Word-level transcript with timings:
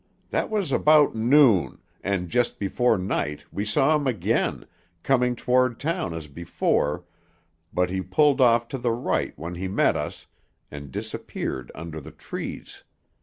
That 0.31 0.49
was 0.49 0.71
about 0.71 1.13
noon, 1.15 1.77
and 2.03 2.27
just 2.27 2.57
before 2.57 2.97
night 2.97 3.45
we 3.51 3.63
saw 3.63 3.95
him 3.95 4.07
again, 4.07 4.65
coming 5.03 5.35
toward 5.35 5.79
town 5.79 6.15
as 6.15 6.25
before, 6.25 7.03
but 7.71 7.91
he 7.91 8.01
pulled 8.01 8.41
off 8.41 8.67
to 8.69 8.79
the 8.79 8.93
right 8.93 9.37
when 9.37 9.53
he 9.53 9.67
met 9.67 9.95
us, 9.95 10.25
and 10.71 10.89
disappeared 10.91 11.71
under 11.75 12.01
the 12.01 12.09
trees. 12.09 12.83